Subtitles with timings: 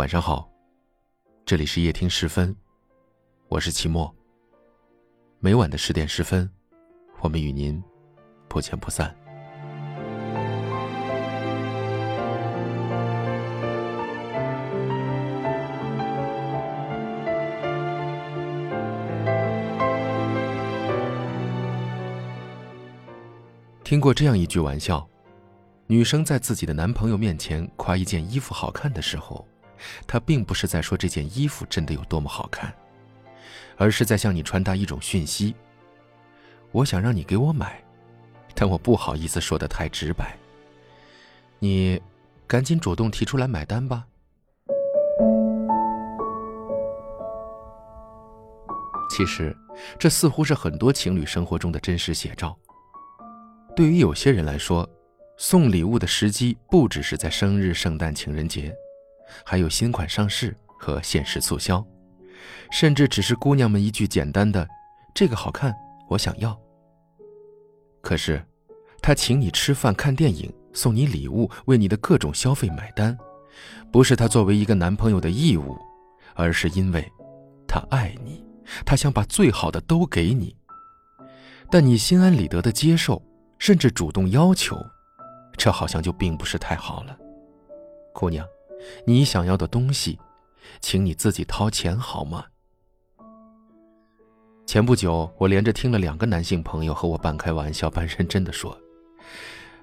[0.00, 0.50] 晚上好，
[1.44, 2.56] 这里是夜听十分，
[3.48, 4.10] 我是齐墨。
[5.40, 6.50] 每晚的十点十分，
[7.20, 7.84] 我们与您
[8.48, 9.14] 不见不散。
[23.84, 25.06] 听过这样一句玩笑。
[25.86, 29.46] 女生在自己的男朋友面前夸一件衣服好看的时候，
[30.06, 32.72] 他并不是在说这件衣服真的有多么好看，
[33.76, 35.54] 而是在向你传达一种讯息：
[36.72, 37.82] 我想让你给我买，
[38.54, 40.36] 但我不好意思说的太直白。
[41.58, 42.00] 你
[42.46, 44.06] 赶紧主动提出来买单吧。
[49.10, 49.54] 其实，
[49.98, 52.56] 这似乎是很多情侣生活中的真实写照。
[53.76, 54.88] 对于有些人来说，
[55.36, 58.74] 送礼物的时机不只是在生日、圣诞、情人节，
[59.44, 61.84] 还有新款上市和限时促销，
[62.70, 64.66] 甚至只是姑娘们一句简单的
[65.14, 65.74] “这个好看，
[66.08, 66.58] 我想要”。
[68.02, 68.44] 可是，
[69.02, 73.16] 他请你吃饭、看电影，送你礼物，为你的各种消费买单，
[73.92, 75.76] 不是他作为一个男朋友的义务，
[76.34, 77.06] 而是因为，
[77.66, 78.44] 他爱你，
[78.84, 80.56] 他想把最好的都给你。
[81.70, 83.22] 但你心安理得的接受，
[83.58, 84.76] 甚至主动要求。
[85.56, 87.14] 这好像就并不是太好了，
[88.14, 88.46] 姑娘，
[89.04, 90.18] 你想要的东西，
[90.80, 92.44] 请你自己掏钱好吗？
[94.66, 98.78] 前不久，我连着听了两个男性朋友和我半开玩笑半认真的说：“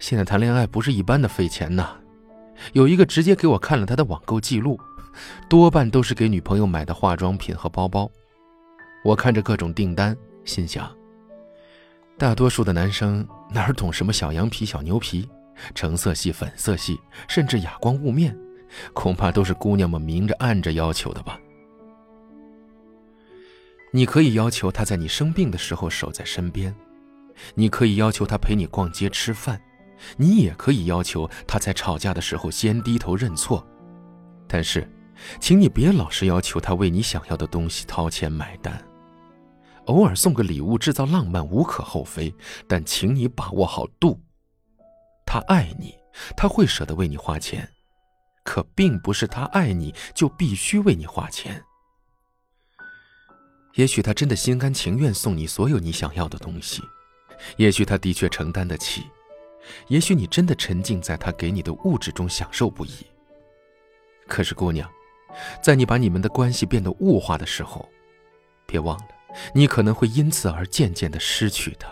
[0.00, 1.96] 现在谈恋爱不是一般的费钱呐。”
[2.74, 4.78] 有一个直接给我看了他的网购记录，
[5.48, 8.10] 多半都是给女朋友买的化妆品和包包。
[9.02, 10.90] 我看着各种订单，心想：
[12.18, 15.28] 大多数的男生哪懂什么小羊皮、小牛皮？
[15.74, 16.98] 橙色系、粉色系，
[17.28, 18.34] 甚至哑光雾面，
[18.92, 21.40] 恐怕都是姑娘们明着暗着要求的吧。
[23.92, 26.74] 你可以要求他在你生病的时候守在身边，
[27.54, 29.60] 你可以要求他陪你逛街吃饭，
[30.16, 33.66] 你也可以要求他在吵架的时候先低头认错。
[34.46, 34.88] 但是，
[35.40, 38.80] 请你别老是要求他为你想要的东西掏钱买单。
[39.86, 42.32] 偶尔送个礼物制造浪漫无可厚非，
[42.68, 44.20] 但请你把握好度。
[45.26, 45.94] 他爱你，
[46.36, 47.68] 他会舍得为你花钱，
[48.42, 51.64] 可并不是他爱你就必须为你花钱。
[53.74, 56.82] 也许他真的心甘情愿送你所有你想要的东西，
[57.56, 59.06] 也许他的确承担得起，
[59.86, 63.06] 也许你真的沉浸在他给你的物质中享受不已。
[64.26, 64.90] 可是，姑娘，
[65.62, 67.88] 在你把你们的关系变得物化的时候，
[68.66, 69.08] 别忘了，
[69.54, 71.88] 你可能会因此而渐渐的失去他。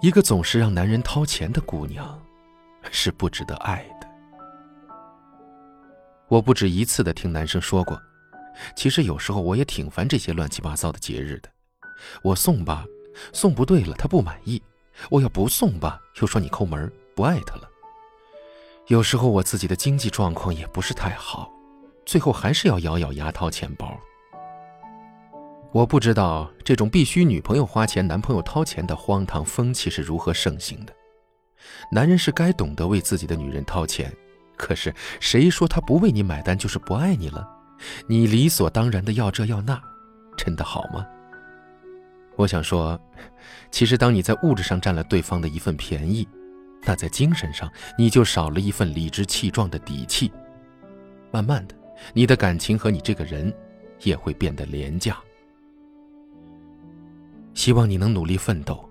[0.00, 2.20] 一个总是让男人掏钱的姑娘，
[2.90, 4.09] 是不值得爱的。
[6.30, 8.00] 我不止一次的听男生说过，
[8.76, 11.50] 其实有时候我也挺烦这些乱七八糟的节日的。
[12.22, 12.84] 我送吧，
[13.32, 14.62] 送不对了他不满意；
[15.10, 17.68] 我要不送吧，又说你抠门不爱他了。
[18.86, 21.50] 有时候我自己的经济状况也不是太好，
[22.06, 23.98] 最后还是要咬咬牙掏钱包。
[25.72, 30.94] 我不知道这种必须女朋友花钱、男朋友掏钱的荒唐风气是如何盛行的。
[31.90, 34.12] 男人是该懂得为自己的女人掏钱，
[34.60, 37.48] 可是谁说他不为你买单就是不爱你了？
[38.06, 39.80] 你理所当然的要这要那，
[40.36, 41.06] 真的好吗？
[42.36, 43.00] 我想说，
[43.70, 46.28] 其实当你在物质上占了对方的一份便宜，
[46.82, 50.30] 那在精神上你就少了一份理直气壮的底气。
[51.30, 51.74] 慢慢的，
[52.12, 53.50] 你的感情和你这个人
[54.00, 55.16] 也会变得廉价。
[57.54, 58.86] 希望你能努力奋斗，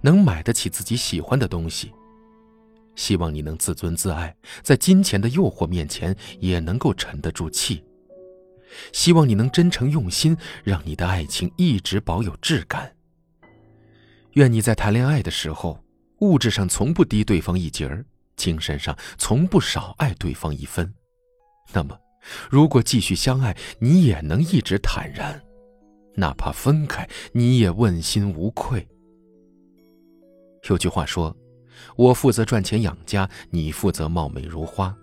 [0.00, 1.92] 能买得起自己喜欢的东西。
[3.00, 7.82] 希望你能自尊自爱，在金钱的诱惑面前也能够沉得住气。
[8.92, 12.94] 希望你能真诚用心，让你的爱情一直保有质感。
[14.32, 15.82] 愿你在谈恋爱的时候，
[16.18, 18.04] 物质上从不低对方一截儿，
[18.36, 20.92] 精神上从不少爱对方一分。
[21.72, 21.98] 那么，
[22.50, 25.42] 如果继续相爱，你也能一直坦然。
[26.16, 28.86] 哪怕分开，你也问心无愧。
[30.68, 31.34] 有句话说
[31.96, 34.94] ：“我负责赚钱养家，你负责貌美如花。”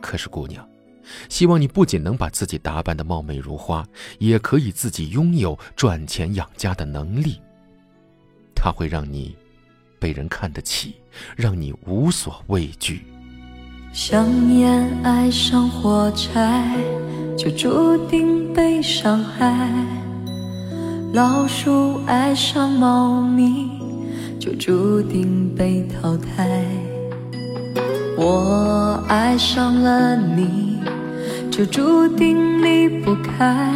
[0.00, 0.68] 可是姑娘，
[1.28, 3.86] 希望你不仅能把自己打扮的貌美如花，
[4.18, 7.40] 也可以自己拥有赚钱养家的能力。
[8.54, 9.36] 它会让你
[9.98, 10.96] 被人看得起，
[11.36, 13.04] 让你无所畏惧。
[13.92, 16.76] 香烟爱上火柴，
[17.36, 19.68] 就注定被伤害。
[21.12, 23.70] 老鼠爱上猫咪，
[24.42, 26.50] 就注定被淘汰。
[28.16, 30.80] 我爱上了你，
[31.48, 33.70] 就注定离不开。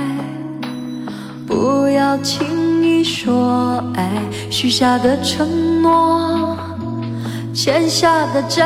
[1.46, 4.10] 不要轻易说爱，
[4.50, 6.56] 许下的承诺，
[7.54, 8.64] 欠下的债。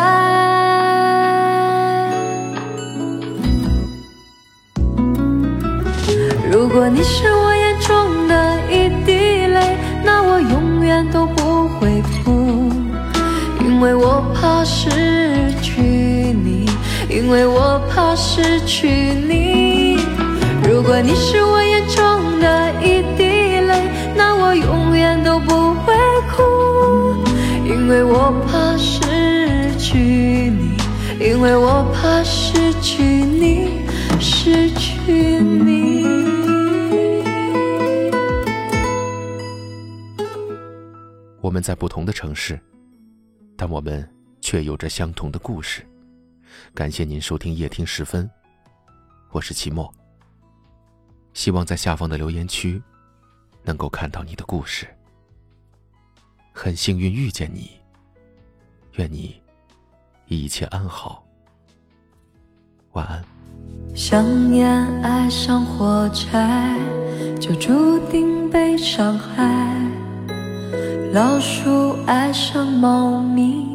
[6.51, 9.13] 如果你是我眼中的一滴
[9.49, 12.71] 泪，那我永远都不会哭，
[13.61, 14.89] 因为我怕失
[15.63, 16.69] 去你，
[17.09, 19.99] 因为我怕失去你。
[20.63, 23.25] 如果你是我眼中的一滴
[23.61, 25.95] 泪，那我永远都不会
[26.31, 26.43] 哭，
[27.65, 30.77] 因为我怕失去你，
[31.19, 32.40] 因为我怕失
[41.51, 42.57] 我们在不同的城市，
[43.57, 44.09] 但我们
[44.41, 45.85] 却有着相同的故事。
[46.73, 48.31] 感谢您收听夜听时分，
[49.33, 49.93] 我是齐墨。
[51.35, 52.81] 希望在下方的留言区，
[53.65, 54.87] 能够看到你的故事。
[56.53, 57.73] 很幸运遇见你，
[58.93, 59.43] 愿你
[60.29, 61.27] 一切安好，
[62.93, 63.25] 晚安。
[63.97, 64.71] 想念
[65.03, 66.79] 爱上火柴，
[67.41, 69.45] 就注定被伤害；
[71.13, 73.67] 老鼠爱上猫咪，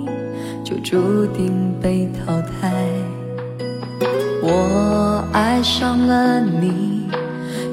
[0.63, 2.71] 就注定被淘汰。
[4.41, 6.95] 我爱上了你。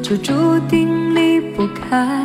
[0.03, 2.23] 就注定离不开，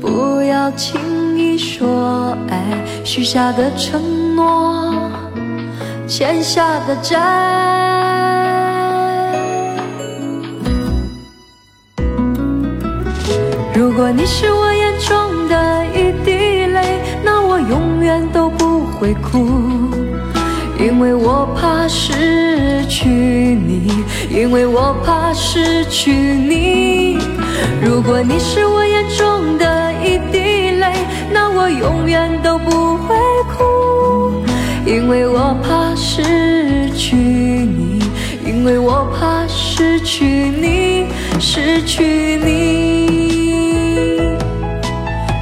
[0.00, 1.00] 不要轻
[1.36, 4.94] 易说爱，许下的承诺，
[6.06, 7.16] 欠下的债。
[13.74, 14.67] 如果你是我
[18.98, 19.46] 会哭。
[20.78, 27.18] 因为我怕失去你，因为我怕失去你。
[27.82, 30.92] 如果你是我眼中的一滴泪，
[31.32, 33.16] 那我永远都不会
[33.56, 34.44] 哭。
[34.86, 38.00] 因为我怕失去你，
[38.46, 41.06] 因为我怕失去你，
[41.40, 42.48] 失去你。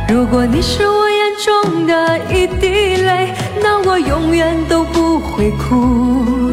[0.09, 2.66] 如果你是我眼中的一滴，
[3.97, 6.53] 我永远都不会哭，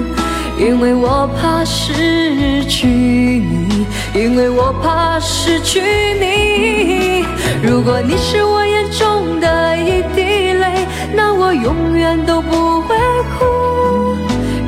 [0.57, 3.85] 因为我怕失去你，
[4.15, 5.81] 因为我怕失去
[6.21, 7.25] 你。
[7.61, 12.95] 如果你是我眼中的一滴泪，那我永远都不会
[13.37, 14.15] 哭，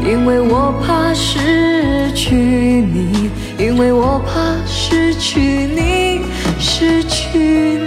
[0.06, 6.26] 因为我怕失去你，因为我怕失去你，
[6.60, 7.85] 失去。